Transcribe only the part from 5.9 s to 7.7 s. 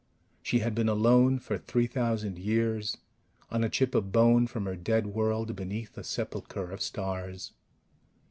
a sepulchre of stars.